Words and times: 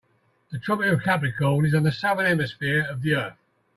The 0.51 0.57
Tropic 0.57 0.91
of 0.91 1.03
Capricorn 1.03 1.63
is 1.63 1.75
on 1.75 1.83
the 1.83 1.91
Southern 1.91 2.25
Hemisphere 2.25 2.81
of 2.89 3.03
the 3.03 3.13
earth. 3.13 3.37